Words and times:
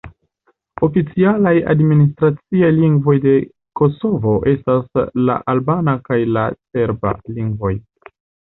Oficialaj 0.85 1.51
administraciaj 1.73 2.71
lingvoj 2.79 3.15
de 3.27 3.35
Kosovo 3.81 4.35
estas 4.55 5.05
la 5.29 5.39
albana 5.55 5.97
kaj 6.09 6.21
la 6.39 6.49
serba 6.59 7.15
lingvoj. 7.39 7.75